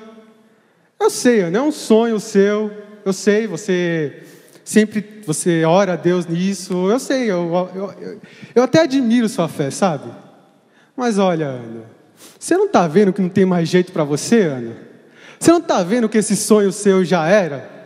Eu 0.99 1.11
sei, 1.11 1.41
Ana, 1.41 1.59
é 1.59 1.61
um 1.61 1.71
sonho 1.71 2.19
seu, 2.19 2.71
eu 3.05 3.13
sei, 3.13 3.45
você 3.45 4.23
sempre 4.63 5.21
você 5.27 5.63
ora 5.63 5.93
a 5.93 5.95
Deus 5.95 6.25
nisso. 6.25 6.89
Eu 6.89 6.99
sei, 6.99 7.29
eu, 7.29 7.69
eu, 7.75 8.19
eu 8.55 8.63
até 8.63 8.79
admiro 8.81 9.29
sua 9.29 9.47
fé, 9.47 9.69
sabe? 9.69 10.11
Mas 10.97 11.19
olha, 11.19 11.45
Ana, 11.45 11.83
você 12.39 12.57
não 12.57 12.65
está 12.65 12.87
vendo 12.87 13.13
que 13.13 13.21
não 13.21 13.29
tem 13.29 13.45
mais 13.45 13.69
jeito 13.69 13.91
para 13.91 14.03
você, 14.03 14.41
Ana? 14.41 14.75
Você 15.39 15.51
não 15.51 15.59
está 15.59 15.83
vendo 15.83 16.09
que 16.09 16.17
esse 16.17 16.35
sonho 16.35 16.71
seu 16.71 17.05
já 17.05 17.27
era? 17.27 17.78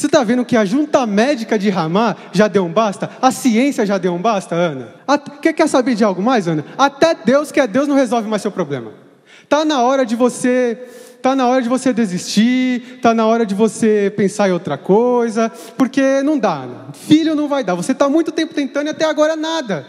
Você 0.00 0.06
está 0.06 0.24
vendo 0.24 0.46
que 0.46 0.56
a 0.56 0.64
junta 0.64 1.04
médica 1.04 1.58
de 1.58 1.68
Ramá 1.68 2.16
já 2.32 2.48
deu 2.48 2.64
um 2.64 2.72
basta? 2.72 3.10
A 3.20 3.30
ciência 3.30 3.84
já 3.84 3.98
deu 3.98 4.14
um 4.14 4.18
basta, 4.18 4.54
Ana? 4.54 4.94
Quer, 5.42 5.52
quer 5.52 5.68
saber 5.68 5.94
de 5.94 6.02
algo 6.02 6.22
mais, 6.22 6.48
Ana? 6.48 6.64
Até 6.78 7.14
Deus, 7.14 7.52
que 7.52 7.60
é 7.60 7.66
Deus, 7.66 7.86
não 7.86 7.94
resolve 7.94 8.26
mais 8.26 8.40
seu 8.40 8.50
problema. 8.50 8.94
Está 9.42 9.62
na 9.62 9.82
hora 9.82 10.06
de 10.06 10.16
você 10.16 10.78
Está 11.16 11.36
na 11.36 11.46
hora 11.46 11.60
de 11.60 11.68
você 11.68 11.92
desistir, 11.92 12.94
está 12.96 13.12
na 13.12 13.26
hora 13.26 13.44
de 13.44 13.54
você 13.54 14.10
pensar 14.16 14.48
em 14.48 14.52
outra 14.52 14.78
coisa, 14.78 15.52
porque 15.76 16.22
não 16.22 16.38
dá. 16.38 16.66
Filho 16.94 17.34
não 17.34 17.46
vai 17.46 17.62
dar. 17.62 17.74
Você 17.74 17.92
está 17.92 18.08
muito 18.08 18.32
tempo 18.32 18.54
tentando 18.54 18.86
e 18.86 18.90
até 18.90 19.04
agora 19.04 19.36
nada. 19.36 19.86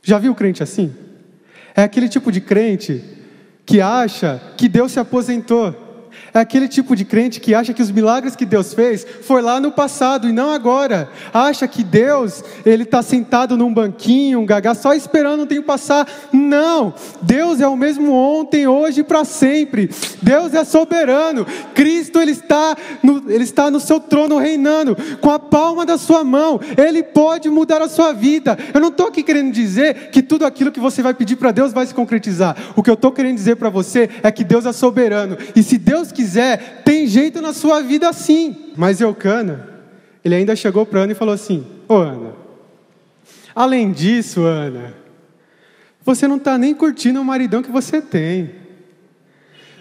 Já 0.00 0.16
viu 0.16 0.32
crente 0.32 0.62
assim? 0.62 0.94
É 1.74 1.82
aquele 1.82 2.08
tipo 2.08 2.30
de 2.30 2.40
crente 2.40 3.02
que 3.66 3.80
acha 3.80 4.40
que 4.56 4.68
Deus 4.68 4.92
se 4.92 5.00
aposentou. 5.00 5.83
É 6.32 6.40
aquele 6.40 6.68
tipo 6.68 6.96
de 6.96 7.04
crente 7.04 7.40
que 7.40 7.54
acha 7.54 7.72
que 7.72 7.82
os 7.82 7.90
milagres 7.90 8.36
que 8.36 8.44
Deus 8.44 8.74
fez 8.74 9.06
foi 9.22 9.42
lá 9.42 9.60
no 9.60 9.72
passado 9.72 10.28
e 10.28 10.32
não 10.32 10.50
agora. 10.50 11.08
Acha 11.32 11.66
que 11.66 11.82
Deus, 11.82 12.42
ele 12.64 12.82
está 12.82 13.02
sentado 13.02 13.56
num 13.56 13.72
banquinho, 13.72 14.40
um 14.40 14.46
gagá, 14.46 14.74
só 14.74 14.94
esperando 14.94 15.42
o 15.42 15.46
tempo 15.46 15.66
passar. 15.66 16.08
Não! 16.32 16.94
Deus 17.22 17.60
é 17.60 17.68
o 17.68 17.76
mesmo 17.76 18.12
ontem, 18.12 18.66
hoje 18.66 19.00
e 19.00 19.04
para 19.04 19.24
sempre. 19.24 19.90
Deus 20.22 20.54
é 20.54 20.64
soberano. 20.64 21.46
Cristo, 21.74 22.20
ele 22.20 22.32
está, 22.32 22.76
no, 23.02 23.30
ele 23.30 23.44
está 23.44 23.70
no 23.70 23.80
seu 23.80 24.00
trono 24.00 24.38
reinando, 24.38 24.96
com 25.20 25.30
a 25.30 25.38
palma 25.38 25.86
da 25.86 25.98
sua 25.98 26.24
mão. 26.24 26.60
Ele 26.76 27.02
pode 27.02 27.48
mudar 27.48 27.82
a 27.82 27.88
sua 27.88 28.12
vida. 28.12 28.58
Eu 28.72 28.80
não 28.80 28.88
estou 28.88 29.06
aqui 29.06 29.22
querendo 29.22 29.52
dizer 29.52 30.10
que 30.10 30.22
tudo 30.22 30.44
aquilo 30.44 30.72
que 30.72 30.80
você 30.80 31.02
vai 31.02 31.14
pedir 31.14 31.36
para 31.36 31.52
Deus 31.52 31.72
vai 31.72 31.86
se 31.86 31.94
concretizar. 31.94 32.56
O 32.76 32.82
que 32.82 32.90
eu 32.90 32.94
estou 32.94 33.12
querendo 33.12 33.36
dizer 33.36 33.56
para 33.56 33.70
você 33.70 34.08
é 34.22 34.30
que 34.30 34.44
Deus 34.44 34.66
é 34.66 34.72
soberano. 34.72 35.36
E 35.54 35.62
se 35.62 35.78
Deus 35.78 36.03
quiser, 36.12 36.58
quiser, 36.58 36.82
tem 36.84 37.06
jeito 37.06 37.40
na 37.40 37.52
sua 37.52 37.82
vida 37.82 38.08
assim. 38.08 38.72
Mas 38.76 39.00
Eucana, 39.00 39.68
ele 40.24 40.34
ainda 40.34 40.56
chegou 40.56 40.84
para 40.84 41.00
Ana 41.00 41.12
e 41.12 41.16
falou 41.16 41.34
assim: 41.34 41.66
Ô 41.88 41.96
Ana, 41.96 42.32
além 43.54 43.92
disso, 43.92 44.42
Ana, 44.42 44.94
você 46.04 46.26
não 46.26 46.36
está 46.36 46.58
nem 46.58 46.74
curtindo 46.74 47.20
o 47.20 47.24
maridão 47.24 47.62
que 47.62 47.70
você 47.70 48.00
tem. 48.00 48.50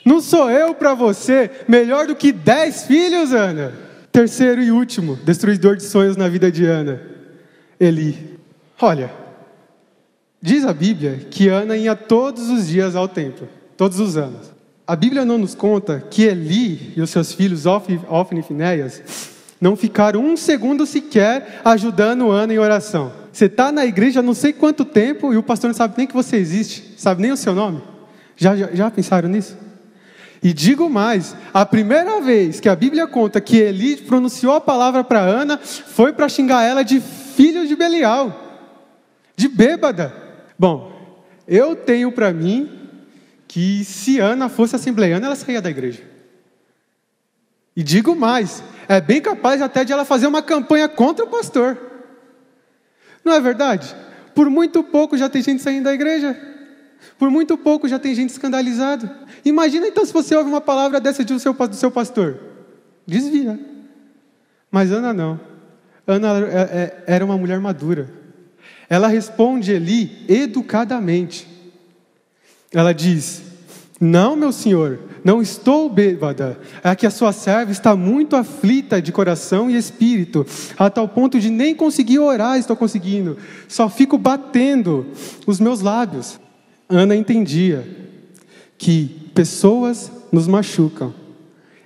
Não 0.05 0.19
sou 0.19 0.51
eu 0.51 0.75
para 0.75 0.93
você 0.93 1.49
melhor 1.67 2.07
do 2.07 2.15
que 2.15 2.31
dez 2.31 2.83
filhos, 2.83 3.31
Ana? 3.31 3.73
Terceiro 4.11 4.61
e 4.61 4.71
último, 4.71 5.15
destruidor 5.15 5.75
de 5.75 5.83
sonhos 5.83 6.15
na 6.15 6.27
vida 6.29 6.51
de 6.51 6.65
Ana, 6.65 7.01
Eli. 7.79 8.37
Olha, 8.79 9.11
diz 10.41 10.65
a 10.65 10.73
Bíblia 10.73 11.25
que 11.31 11.47
Ana 11.47 11.75
ia 11.75 11.95
todos 11.95 12.49
os 12.49 12.67
dias 12.67 12.95
ao 12.95 13.07
templo, 13.07 13.47
todos 13.75 13.99
os 13.99 14.17
anos. 14.17 14.52
A 14.93 14.95
Bíblia 14.95 15.25
não 15.25 15.39
nos 15.39 15.55
conta 15.55 16.03
que 16.07 16.21
Eli 16.21 16.93
e 16.95 17.01
os 17.01 17.09
seus 17.09 17.33
filhos, 17.33 17.65
Ofni 17.65 17.99
e 18.37 18.43
Finéias, 18.43 19.01
não 19.59 19.75
ficaram 19.75 20.23
um 20.23 20.37
segundo 20.37 20.85
sequer 20.85 21.61
ajudando 21.65 22.29
Ana 22.29 22.53
em 22.53 22.59
oração. 22.59 23.11
Você 23.31 23.45
está 23.45 23.71
na 23.71 23.87
igreja 23.87 24.21
não 24.21 24.35
sei 24.35 24.53
quanto 24.53 24.85
tempo 24.85 25.33
e 25.33 25.37
o 25.37 25.41
pastor 25.41 25.69
não 25.69 25.73
sabe 25.73 25.95
nem 25.97 26.05
que 26.05 26.13
você 26.13 26.35
existe, 26.35 26.93
sabe 26.95 27.23
nem 27.23 27.31
o 27.31 27.37
seu 27.37 27.55
nome. 27.55 27.81
Já, 28.37 28.55
já, 28.55 28.69
já 28.71 28.91
pensaram 28.91 29.27
nisso? 29.27 29.57
E 30.43 30.53
digo 30.53 30.87
mais: 30.87 31.35
a 31.51 31.65
primeira 31.65 32.21
vez 32.21 32.59
que 32.59 32.69
a 32.69 32.75
Bíblia 32.75 33.07
conta 33.07 33.41
que 33.41 33.57
Eli 33.57 33.97
pronunciou 33.97 34.53
a 34.53 34.61
palavra 34.61 35.03
para 35.03 35.21
Ana 35.21 35.57
foi 35.57 36.13
para 36.13 36.29
xingar 36.29 36.65
ela 36.65 36.83
de 36.83 36.99
filho 36.99 37.67
de 37.67 37.75
Belial, 37.75 38.61
de 39.35 39.47
bêbada. 39.47 40.13
Bom, 40.59 40.93
eu 41.47 41.75
tenho 41.75 42.11
para 42.11 42.31
mim 42.31 42.82
que 43.53 43.85
se 43.85 44.19
Ana 44.19 44.49
fosse 44.49 44.75
assembleiana, 44.75 45.27
ela 45.27 45.35
saía 45.35 45.61
da 45.61 45.69
igreja. 45.69 46.01
E 47.75 47.83
digo 47.83 48.15
mais, 48.15 48.63
é 48.89 48.99
bem 48.99 49.21
capaz 49.21 49.61
até 49.61 49.85
de 49.85 49.93
ela 49.93 50.03
fazer 50.03 50.25
uma 50.25 50.41
campanha 50.41 50.89
contra 50.89 51.23
o 51.23 51.29
pastor. 51.29 51.77
Não 53.23 53.31
é 53.31 53.39
verdade? 53.39 53.95
Por 54.33 54.49
muito 54.49 54.83
pouco 54.83 55.15
já 55.15 55.29
tem 55.29 55.43
gente 55.43 55.61
saindo 55.61 55.83
da 55.83 55.93
igreja. 55.93 56.35
Por 57.19 57.29
muito 57.29 57.55
pouco 57.55 57.87
já 57.87 57.99
tem 57.99 58.15
gente 58.15 58.31
escandalizada. 58.31 59.19
Imagina 59.45 59.87
então 59.87 60.03
se 60.03 60.11
você 60.11 60.35
ouve 60.35 60.49
uma 60.49 60.61
palavra 60.61 60.99
dessa 60.99 61.23
do 61.23 61.37
seu, 61.37 61.53
do 61.53 61.75
seu 61.75 61.91
pastor. 61.91 62.39
Desvia. 63.05 63.59
Mas 64.71 64.91
Ana 64.91 65.13
não. 65.13 65.39
Ana 66.07 66.39
é, 66.39 66.59
é, 66.59 67.03
era 67.05 67.23
uma 67.23 67.37
mulher 67.37 67.59
madura. 67.59 68.09
Ela 68.89 69.07
responde 69.07 69.75
ali 69.75 70.25
educadamente. 70.27 71.52
Ela 72.73 72.93
diz: 72.93 73.41
Não, 74.01 74.35
meu 74.35 74.51
senhor, 74.51 74.99
não 75.23 75.41
estou 75.41 75.89
bêbada. 75.89 76.59
É 76.83 76.93
que 76.95 77.05
a 77.05 77.11
sua 77.11 77.31
serva 77.31 77.71
está 77.71 77.95
muito 77.95 78.35
aflita 78.35 79.01
de 79.01 79.11
coração 79.11 79.69
e 79.69 79.77
espírito, 79.77 80.45
a 80.77 80.89
tal 80.89 81.07
ponto 81.07 81.39
de 81.39 81.49
nem 81.49 81.73
conseguir 81.75 82.19
orar 82.19 82.57
estou 82.57 82.75
conseguindo. 82.75 83.37
Só 83.67 83.89
fico 83.89 84.17
batendo 84.17 85.05
os 85.45 85.59
meus 85.59 85.81
lábios. 85.81 86.39
Ana 86.89 87.15
entendia 87.15 87.87
que 88.77 89.29
pessoas 89.33 90.11
nos 90.31 90.47
machucam 90.47 91.13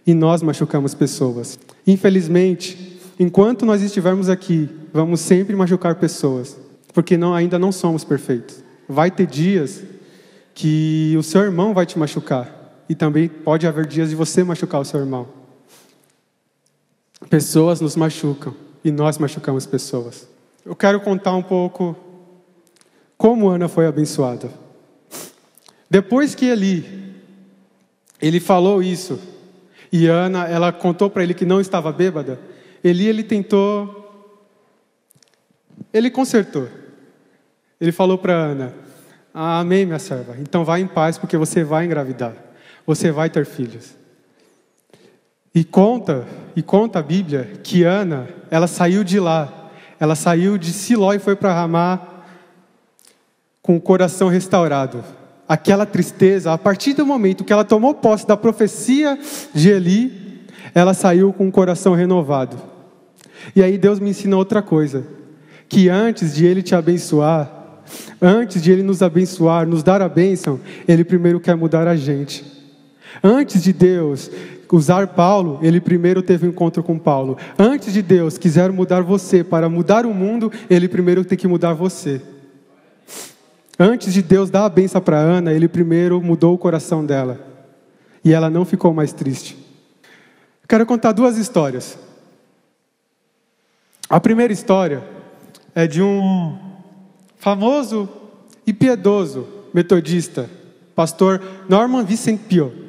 e 0.05 0.13
nós 0.13 0.41
machucamos 0.41 0.95
pessoas. 0.95 1.59
Infelizmente, 1.85 2.99
enquanto 3.19 3.65
nós 3.65 3.81
estivermos 3.81 4.29
aqui, 4.29 4.69
vamos 4.91 5.19
sempre 5.19 5.55
machucar 5.55 5.95
pessoas, 5.95 6.57
porque 6.93 7.17
não, 7.17 7.33
ainda 7.33 7.59
não 7.59 7.71
somos 7.71 8.03
perfeitos. 8.03 8.63
Vai 8.89 9.11
ter 9.11 9.27
dias 9.27 9.83
que 10.57 11.13
o 11.15 11.21
seu 11.21 11.41
irmão 11.41 11.71
vai 11.71 11.85
te 11.85 11.99
machucar. 11.99 12.51
E 12.89 12.95
também 12.95 13.29
pode 13.29 13.67
haver 13.67 13.85
dias 13.85 14.09
de 14.09 14.15
você 14.15 14.43
machucar 14.43 14.81
o 14.81 14.85
seu 14.85 14.99
irmão. 14.99 15.27
Pessoas 17.29 17.79
nos 17.79 17.95
machucam 17.95 18.55
e 18.83 18.89
nós 18.89 19.19
machucamos 19.19 19.67
pessoas. 19.67 20.27
Eu 20.65 20.75
quero 20.75 20.99
contar 20.99 21.35
um 21.35 21.43
pouco 21.43 21.95
como 23.15 23.49
Ana 23.49 23.67
foi 23.67 23.85
abençoada. 23.85 24.49
Depois 25.87 26.33
que 26.33 26.45
ele 26.45 27.13
ele 28.19 28.39
falou 28.39 28.81
isso 28.81 29.19
e 29.91 30.07
Ana 30.07 30.47
ela 30.47 30.71
contou 30.71 31.07
para 31.07 31.21
ele 31.21 31.35
que 31.35 31.45
não 31.45 31.61
estava 31.61 31.91
bêbada, 31.91 32.39
Eli 32.83 33.05
ele 33.05 33.21
tentou 33.21 34.25
ele 35.93 36.09
consertou. 36.09 36.67
Ele 37.79 37.91
falou 37.91 38.17
para 38.17 38.33
Ana: 38.33 38.86
amém, 39.37 39.85
minha 39.85 39.99
serva. 39.99 40.35
Então 40.39 40.65
vá 40.65 40.79
em 40.79 40.87
paz, 40.87 41.17
porque 41.17 41.37
você 41.37 41.63
vai 41.63 41.85
engravidar. 41.85 42.33
Você 42.85 43.11
vai 43.11 43.29
ter 43.29 43.45
filhos. 43.45 43.95
E 45.53 45.63
conta, 45.63 46.25
e 46.55 46.61
conta 46.61 46.99
a 46.99 47.03
Bíblia 47.03 47.51
que 47.63 47.83
Ana, 47.83 48.27
ela 48.49 48.67
saiu 48.67 49.03
de 49.03 49.19
lá. 49.19 49.71
Ela 49.99 50.15
saiu 50.15 50.57
de 50.57 50.71
Siló 50.71 51.13
e 51.13 51.19
foi 51.19 51.35
para 51.35 51.53
Ramá 51.53 51.99
com 53.61 53.75
o 53.75 53.81
coração 53.81 54.27
restaurado. 54.27 55.03
Aquela 55.47 55.85
tristeza, 55.85 56.53
a 56.53 56.57
partir 56.57 56.93
do 56.93 57.05
momento 57.05 57.43
que 57.43 57.51
ela 57.51 57.65
tomou 57.65 57.93
posse 57.93 58.27
da 58.27 58.37
profecia 58.37 59.19
de 59.53 59.69
Eli, 59.69 60.45
ela 60.73 60.93
saiu 60.93 61.33
com 61.33 61.47
o 61.47 61.51
coração 61.51 61.93
renovado. 61.93 62.57
E 63.55 63.63
aí 63.63 63.77
Deus 63.77 63.99
me 63.99 64.09
ensina 64.09 64.37
outra 64.37 64.61
coisa, 64.61 65.05
que 65.67 65.89
antes 65.89 66.35
de 66.35 66.45
ele 66.45 66.61
te 66.61 66.75
abençoar, 66.75 67.56
Antes 68.21 68.61
de 68.61 68.71
Ele 68.71 68.83
nos 68.83 69.01
abençoar, 69.01 69.67
nos 69.67 69.83
dar 69.83 70.01
a 70.01 70.09
bênção, 70.09 70.59
Ele 70.87 71.03
primeiro 71.03 71.39
quer 71.39 71.55
mudar 71.55 71.87
a 71.87 71.95
gente. 71.95 72.43
Antes 73.23 73.63
de 73.63 73.73
Deus 73.73 74.29
usar 74.71 75.07
Paulo, 75.07 75.59
Ele 75.61 75.79
primeiro 75.79 76.21
teve 76.21 76.45
um 76.45 76.49
encontro 76.49 76.83
com 76.83 76.97
Paulo. 76.97 77.37
Antes 77.57 77.93
de 77.93 78.01
Deus 78.01 78.37
quiser 78.37 78.71
mudar 78.71 79.01
você 79.01 79.43
para 79.43 79.69
mudar 79.69 80.05
o 80.05 80.13
mundo, 80.13 80.51
Ele 80.69 80.87
primeiro 80.87 81.23
tem 81.23 81.37
que 81.37 81.47
mudar 81.47 81.73
você. 81.73 82.21
Antes 83.79 84.13
de 84.13 84.21
Deus 84.21 84.49
dar 84.49 84.65
a 84.65 84.69
benção 84.69 84.99
para 84.99 85.17
Ana, 85.17 85.53
Ele 85.53 85.67
primeiro 85.67 86.21
mudou 86.21 86.53
o 86.53 86.57
coração 86.57 87.05
dela. 87.05 87.39
E 88.23 88.33
ela 88.33 88.49
não 88.49 88.65
ficou 88.65 88.93
mais 88.93 89.13
triste. 89.13 89.57
Quero 90.67 90.85
contar 90.85 91.13
duas 91.13 91.37
histórias. 91.37 91.97
A 94.09 94.19
primeira 94.19 94.51
história 94.51 95.03
é 95.75 95.85
de 95.85 96.01
um 96.01 96.66
famoso 97.37 98.09
e 98.65 98.73
piedoso 98.73 99.47
metodista, 99.73 100.49
pastor 100.95 101.41
Norman 101.69 102.03
Vincent 102.03 102.41
Peale. 102.49 102.87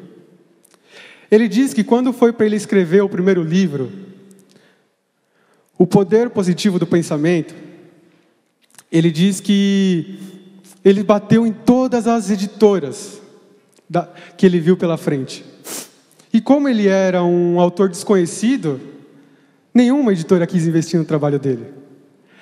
Ele 1.31 1.47
diz 1.47 1.75
que 1.75 1.85
quando 1.85 2.13
foi 2.13 2.33
para 2.33 2.47
ele 2.47 2.57
escrever 2.57 3.03
o 3.03 3.09
primeiro 3.09 3.43
livro, 3.43 3.93
O 5.77 5.87
Poder 5.87 6.31
Positivo 6.31 6.79
do 6.79 6.87
Pensamento, 6.87 7.55
ele 8.91 9.11
diz 9.11 9.41
que 9.41 10.19
ele 10.85 11.03
bateu 11.03 11.47
em 11.47 11.53
todas 11.53 12.07
as 12.07 12.31
editoras 12.31 13.21
que 14.37 14.47
ele 14.47 14.59
viu 14.59 14.77
pela 14.77 14.97
frente. 14.97 15.45
E 16.33 16.41
como 16.41 16.69
ele 16.69 16.89
era 16.89 17.23
um 17.23 17.61
autor 17.61 17.89
desconhecido, 17.89 18.81
nenhuma 19.73 20.13
editora 20.13 20.47
quis 20.47 20.67
investir 20.67 20.99
no 20.99 21.05
trabalho 21.05 21.39
dele. 21.39 21.67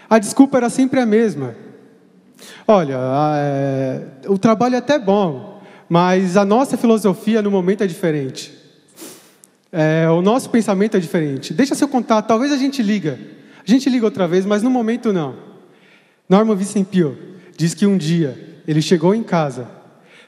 A 0.09 0.19
desculpa 0.19 0.57
era 0.57 0.71
sempre 0.71 1.01
a 1.01 1.07
mesma. 1.07 1.57
Olha, 2.66 2.99
é, 3.37 4.02
o 4.28 4.38
trabalho 4.38 4.75
é 4.75 4.78
até 4.78 4.99
bom, 4.99 5.62
mas 5.88 6.37
a 6.37 6.45
nossa 6.45 6.76
filosofia 6.76 7.43
no 7.43 7.50
momento 7.50 7.83
é 7.83 7.87
diferente. 7.87 8.52
É, 9.73 10.09
o 10.11 10.23
nosso 10.23 10.50
pensamento 10.50 10.97
é 10.97 11.00
diferente. 11.00 11.52
Deixa 11.52 11.75
seu 11.75 11.88
contato, 11.88 12.26
talvez 12.26 12.52
a 12.52 12.57
gente 12.57 12.83
liga. 12.83 13.19
A 13.66 13.71
gente 13.71 13.88
liga 13.90 14.05
outra 14.05 14.26
vez, 14.28 14.47
mas 14.47 14.62
no 14.62 14.71
momento 14.71 15.12
não. 15.12 15.35
Norman 16.28 16.57
Vincent 16.57 16.87
Peale 16.87 17.16
diz 17.57 17.75
que 17.75 17.87
um 17.87 17.97
dia 17.97 18.61
ele 18.66 18.83
chegou 18.83 19.14
em 19.14 19.23
casa, 19.23 19.69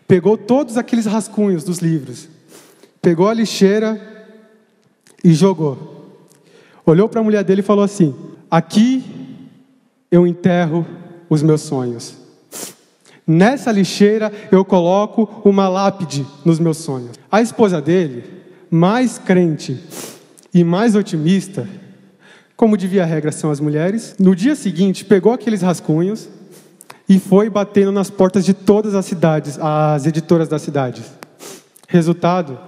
pegou 0.07 0.37
todos 0.37 0.77
aqueles 0.77 1.07
rascunhos 1.07 1.65
dos 1.65 1.79
livros, 1.79 2.29
pegou 3.03 3.29
a 3.29 3.35
lixeira 3.35 4.00
e 5.25 5.33
jogou. 5.33 5.99
Olhou 6.87 7.09
para 7.09 7.21
a 7.21 7.25
mulher 7.25 7.45
dele 7.45 7.61
e 7.61 7.65
falou 7.65 7.85
assim: 7.85 8.15
Aqui 8.50 9.05
eu 10.11 10.27
enterro 10.27 10.87
os 11.29 11.43
meus 11.43 11.63
sonhos. 11.63 12.15
Nessa 13.27 13.71
lixeira 13.71 14.33
eu 14.51 14.65
coloco 14.65 15.29
uma 15.45 15.69
lápide 15.69 16.27
nos 16.45 16.59
meus 16.59 16.79
sonhos. 16.79 17.11
A 17.31 17.43
esposa 17.43 17.81
dele, 17.81 18.25
mais 18.71 19.19
crente 19.19 19.79
e 20.53 20.65
mais 20.65 20.95
otimista, 20.95 21.69
como 22.57 22.77
devia 22.77 23.03
a 23.03 23.07
regra 23.07 23.31
são 23.31 23.51
as 23.51 23.61
mulheres, 23.61 24.17
no 24.19 24.35
dia 24.35 24.57
seguinte 24.57 25.05
pegou 25.05 25.33
aqueles 25.33 25.63
rascunhos 25.63 26.29
e 27.09 27.19
foi 27.19 27.49
batendo 27.49 27.93
nas 27.93 28.11
portas 28.11 28.45
de 28.45 28.53
todas 28.53 28.95
as 28.95 29.07
cidades, 29.07 29.59
as 29.61 30.07
editoras 30.07 30.49
das 30.49 30.63
cidades. 30.63 31.05
Resultado, 31.87 32.59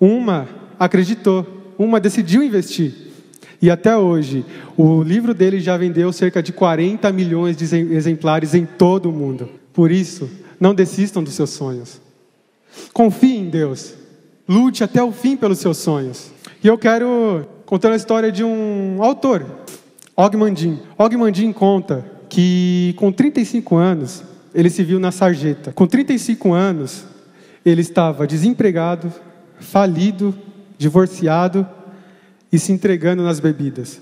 uma 0.00 0.48
acreditou, 0.78 1.46
uma 1.78 2.00
decidiu 2.00 2.42
investir. 2.42 3.09
E 3.62 3.70
até 3.70 3.96
hoje, 3.96 4.44
o 4.76 5.02
livro 5.02 5.34
dele 5.34 5.60
já 5.60 5.76
vendeu 5.76 6.12
cerca 6.12 6.42
de 6.42 6.52
40 6.52 7.12
milhões 7.12 7.56
de 7.56 7.64
exemplares 7.64 8.54
em 8.54 8.64
todo 8.64 9.10
o 9.10 9.12
mundo. 9.12 9.50
Por 9.72 9.90
isso, 9.90 10.30
não 10.58 10.74
desistam 10.74 11.22
dos 11.22 11.34
seus 11.34 11.50
sonhos. 11.50 12.00
Confie 12.92 13.36
em 13.36 13.50
Deus. 13.50 13.94
Lute 14.48 14.82
até 14.82 15.02
o 15.02 15.12
fim 15.12 15.36
pelos 15.36 15.58
seus 15.58 15.76
sonhos. 15.76 16.30
E 16.64 16.66
eu 16.66 16.78
quero 16.78 17.46
contar 17.66 17.92
a 17.92 17.96
história 17.96 18.32
de 18.32 18.42
um 18.42 19.02
autor, 19.02 19.46
Og 20.16 20.36
Mandin. 20.36 20.78
Og 20.98 21.16
Mandin 21.16 21.52
conta 21.52 22.04
que 22.28 22.94
com 22.96 23.12
35 23.12 23.76
anos 23.76 24.22
ele 24.54 24.70
se 24.70 24.82
viu 24.82 24.98
na 24.98 25.12
sarjeta. 25.12 25.72
Com 25.72 25.86
35 25.86 26.52
anos, 26.52 27.04
ele 27.64 27.80
estava 27.80 28.26
desempregado, 28.26 29.12
falido, 29.58 30.34
divorciado 30.78 31.66
e 32.52 32.58
se 32.58 32.72
entregando 32.72 33.22
nas 33.22 33.40
bebidas, 33.40 34.00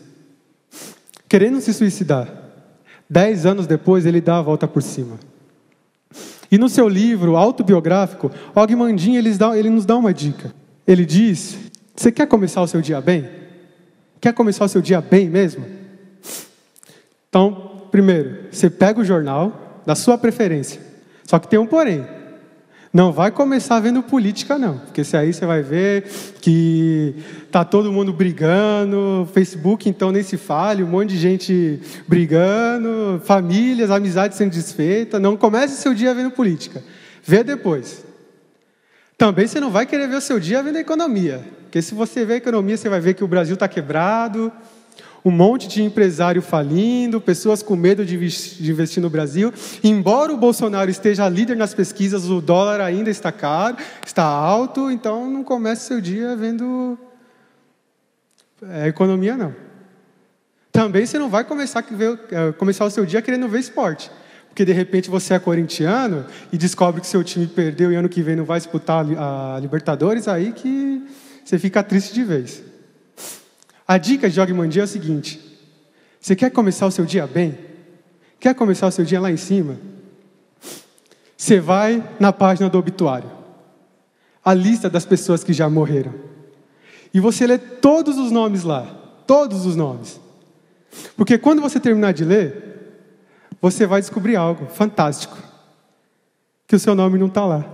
querendo 1.28 1.61
se 1.61 1.73
suicidar. 1.73 2.33
Dez 3.09 3.47
anos 3.47 3.67
depois, 3.67 4.05
ele 4.05 4.21
dá 4.21 4.38
a 4.38 4.43
volta 4.43 4.69
por 4.69 4.83
cima. 4.83 5.19
E 6.50 6.59
no 6.59 6.69
seu 6.69 6.88
livro 6.88 7.37
autobiográfico, 7.37 8.31
Og 8.55 8.76
Mandin 8.76 9.17
ele, 9.17 9.31
ele 9.57 9.71
nos 9.71 9.85
dá 9.85 9.97
uma 9.97 10.12
dica. 10.12 10.52
Ele 10.87 11.05
diz: 11.05 11.57
Você 11.95 12.11
quer 12.11 12.26
começar 12.26 12.62
o 12.62 12.67
seu 12.67 12.81
dia 12.81 13.00
bem? 13.00 13.28
Quer 14.21 14.33
começar 14.33 14.64
o 14.64 14.69
seu 14.69 14.81
dia 14.81 15.00
bem 15.00 15.28
mesmo? 15.28 15.64
Então, 17.29 17.87
primeiro, 17.90 18.46
você 18.51 18.70
pega 18.70 19.01
o 19.01 19.05
jornal 19.05 19.83
da 19.87 19.94
sua 19.94 20.18
preferência. 20.18 20.81
Só 21.25 21.38
que 21.38 21.49
tem 21.49 21.59
um 21.59 21.66
porém. 21.66 22.17
Não 22.98 23.12
vai 23.12 23.30
começar 23.30 23.78
vendo 23.78 24.02
política, 24.02 24.58
não. 24.58 24.78
Porque 24.78 25.04
se 25.04 25.16
aí 25.16 25.32
você 25.32 25.46
vai 25.46 25.62
ver 25.62 26.02
que 26.40 27.14
tá 27.48 27.64
todo 27.64 27.92
mundo 27.92 28.12
brigando, 28.12 29.24
Facebook 29.32 29.88
então 29.88 30.11
nem 30.11 30.24
se 30.24 30.37
fale, 30.37 30.82
um 30.82 30.88
monte 30.88 31.11
de 31.11 31.16
gente 31.16 31.80
brigando, 32.08 33.22
famílias, 33.24 33.92
amizades 33.92 34.37
sendo 34.37 34.50
desfeitas. 34.50 35.22
Não 35.22 35.37
comece 35.37 35.80
seu 35.80 35.94
dia 35.94 36.12
vendo 36.12 36.32
política. 36.32 36.82
Vê 37.22 37.44
depois. 37.44 38.04
Também 39.16 39.46
você 39.46 39.61
não 39.61 39.70
vai 39.70 39.87
querer 39.87 40.08
ver 40.08 40.16
o 40.16 40.20
seu 40.20 40.40
dia 40.40 40.61
vendo 40.61 40.78
economia. 40.78 41.46
Porque 41.66 41.80
se 41.80 41.94
você 41.94 42.24
vê 42.24 42.32
a 42.32 42.38
economia, 42.38 42.76
você 42.76 42.88
vai 42.88 42.98
ver 42.98 43.14
que 43.14 43.22
o 43.22 43.28
Brasil 43.28 43.54
está 43.54 43.68
quebrado, 43.68 44.50
um 45.24 45.30
monte 45.30 45.68
de 45.68 45.82
empresário 45.82 46.40
falindo, 46.40 47.20
pessoas 47.20 47.62
com 47.62 47.76
medo 47.76 48.04
de 48.04 48.14
investir 48.16 49.02
no 49.02 49.11
Brasil. 49.11 49.52
Embora 49.82 50.32
o 50.32 50.37
Bolsonaro 50.37 50.90
esteja 50.90 51.28
líder 51.28 51.56
nas 51.56 51.74
pesquisas, 51.74 52.28
o 52.28 52.40
dólar 52.40 52.80
ainda 52.80 53.11
está 53.11 53.30
caro, 53.30 53.76
está 54.06 54.24
alto, 54.24 54.90
então 54.90 55.30
não 55.30 55.44
comece 55.44 55.87
seu 55.87 56.00
dia 56.00 56.34
vendo 56.37 56.98
é, 58.62 58.88
economia, 58.88 59.37
não. 59.37 59.54
Também 60.72 61.04
você 61.06 61.18
não 61.18 61.28
vai 61.28 61.44
começar, 61.44 61.84
ver, 61.90 62.18
é, 62.30 62.52
começar 62.52 62.84
o 62.84 62.90
seu 62.90 63.04
dia 63.04 63.20
querendo 63.20 63.48
ver 63.48 63.61
esporte. 63.61 64.11
Porque 64.48 64.64
de 64.64 64.72
repente 64.72 65.08
você 65.11 65.34
é 65.34 65.38
corintiano 65.38 66.24
e 66.52 66.58
descobre 66.58 67.00
que 67.00 67.06
seu 67.06 67.22
time 67.22 67.46
perdeu 67.46 67.92
e 67.92 67.96
ano 67.96 68.08
que 68.08 68.22
vem 68.22 68.34
não 68.34 68.44
vai 68.44 68.58
disputar 68.58 69.04
a 69.16 69.58
Libertadores, 69.61 70.26
aí 70.26 70.52
que 70.52 71.04
você 71.44 71.58
fica 71.58 71.82
triste 71.82 72.12
de 72.12 72.24
vez. 72.24 72.67
A 73.88 73.96
dica 73.96 74.29
de 74.29 74.37
Jogmandia 74.37 74.83
é 74.83 74.85
o 74.85 74.88
seguinte: 74.88 75.40
você 76.20 76.37
quer 76.37 76.51
começar 76.51 76.87
o 76.87 76.90
seu 76.90 77.07
dia 77.07 77.27
bem? 77.27 77.59
Quer 78.38 78.55
começar 78.55 78.87
o 78.87 78.92
seu 78.92 79.03
dia 79.03 79.18
lá 79.18 79.33
em 79.33 79.38
cima? 79.38 79.79
Você 81.35 81.59
vai 81.59 82.07
na 82.20 82.31
página 82.31 82.68
do 82.68 82.77
obituário, 82.79 83.31
a 84.44 84.53
lista 84.53 84.90
das 84.90 85.07
pessoas 85.07 85.42
que 85.42 85.55
já 85.55 85.70
morreram, 85.70 86.12
e 87.14 87.18
você 87.18 87.46
lê 87.46 87.57
todos 87.57 88.18
os 88.18 88.31
nomes 88.31 88.62
lá, 88.62 88.83
todos 89.27 89.64
os 89.64 89.74
nomes. 89.74 90.20
Porque 91.16 91.38
quando 91.38 91.62
você 91.62 91.81
terminar 91.81 92.12
de 92.12 92.24
ler, 92.24 92.68
você 93.61 93.87
vai 93.87 94.03
descobrir 94.03 94.37
algo 94.37 94.66
fantástico: 94.66 95.38
que 96.66 96.77
o 96.77 96.79
seu 96.79 96.94
nome 96.94 97.18
não 97.18 97.29
está 97.29 97.46
lá. 97.46 97.64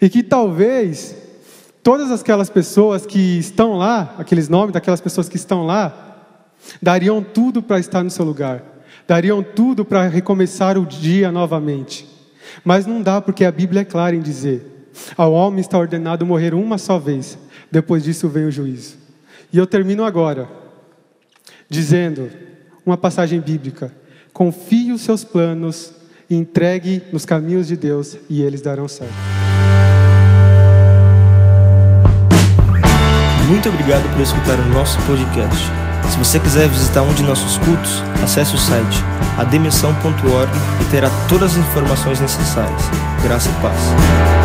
E 0.00 0.08
que 0.10 0.22
talvez 0.22 1.16
todas 1.84 2.10
aquelas 2.10 2.48
pessoas 2.48 3.04
que 3.04 3.38
estão 3.38 3.74
lá, 3.74 4.14
aqueles 4.18 4.48
nomes 4.48 4.72
daquelas 4.72 5.02
pessoas 5.02 5.28
que 5.28 5.36
estão 5.36 5.66
lá, 5.66 6.16
dariam 6.80 7.22
tudo 7.22 7.62
para 7.62 7.78
estar 7.78 8.02
no 8.02 8.10
seu 8.10 8.24
lugar, 8.24 8.64
dariam 9.06 9.42
tudo 9.42 9.84
para 9.84 10.08
recomeçar 10.08 10.78
o 10.78 10.86
dia 10.86 11.30
novamente. 11.30 12.08
Mas 12.64 12.86
não 12.86 13.02
dá 13.02 13.20
porque 13.20 13.44
a 13.44 13.52
Bíblia 13.52 13.82
é 13.82 13.84
clara 13.84 14.16
em 14.16 14.22
dizer: 14.22 14.88
ao 15.14 15.34
homem 15.34 15.60
está 15.60 15.78
ordenado 15.78 16.24
morrer 16.24 16.54
uma 16.54 16.78
só 16.78 16.98
vez, 16.98 17.36
depois 17.70 18.02
disso 18.02 18.30
vem 18.30 18.46
o 18.46 18.50
juízo. 18.50 18.96
E 19.52 19.58
eu 19.58 19.66
termino 19.66 20.04
agora 20.04 20.48
dizendo 21.68 22.30
uma 22.86 22.96
passagem 22.96 23.40
bíblica: 23.40 23.92
confie 24.32 24.90
os 24.90 25.02
seus 25.02 25.22
planos 25.22 25.92
e 26.30 26.34
entregue 26.34 27.02
nos 27.12 27.26
caminhos 27.26 27.66
de 27.66 27.76
Deus 27.76 28.16
e 28.30 28.40
eles 28.40 28.62
darão 28.62 28.88
certo. 28.88 29.43
Muito 33.46 33.68
obrigado 33.68 34.10
por 34.12 34.20
escutar 34.22 34.58
o 34.58 34.64
nosso 34.66 34.98
podcast. 35.02 35.70
Se 36.10 36.18
você 36.18 36.38
quiser 36.38 36.68
visitar 36.68 37.02
um 37.02 37.12
de 37.14 37.22
nossos 37.22 37.58
cultos, 37.58 38.02
acesse 38.22 38.54
o 38.54 38.58
site 38.58 39.02
ademissão.org 39.38 40.52
e 40.80 40.84
terá 40.90 41.10
todas 41.28 41.52
as 41.52 41.58
informações 41.58 42.20
necessárias. 42.20 42.82
Graça 43.22 43.48
e 43.48 43.52
paz. 43.62 44.43